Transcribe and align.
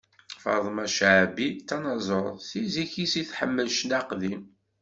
Faṭma 0.43 0.85
Caɛbi, 0.97 1.47
d 1.57 1.59
tanaẓurt, 1.67 2.37
si 2.49 2.61
zik-is 2.73 3.13
tḥemmel 3.29 3.67
ccna 3.73 3.95
aqdim. 4.01 4.41